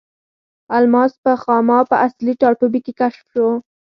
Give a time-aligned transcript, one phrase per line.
[0.77, 3.47] الماس په خاما په اصلي ټاټوبي کې کشف شو.